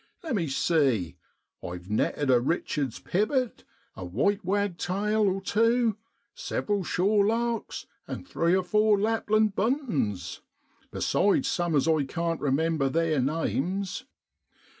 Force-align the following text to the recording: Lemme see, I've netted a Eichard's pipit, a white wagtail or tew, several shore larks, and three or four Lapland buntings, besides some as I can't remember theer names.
Lemme 0.23 0.47
see, 0.47 1.15
I've 1.61 1.91
netted 1.91 2.31
a 2.31 2.39
Eichard's 2.41 2.97
pipit, 2.99 3.65
a 3.95 4.03
white 4.03 4.43
wagtail 4.43 5.29
or 5.29 5.41
tew, 5.41 5.95
several 6.33 6.83
shore 6.83 7.27
larks, 7.27 7.85
and 8.07 8.27
three 8.27 8.55
or 8.55 8.63
four 8.63 8.99
Lapland 8.99 9.53
buntings, 9.53 10.41
besides 10.89 11.47
some 11.47 11.75
as 11.75 11.87
I 11.87 12.05
can't 12.05 12.41
remember 12.41 12.89
theer 12.89 13.19
names. 13.21 14.05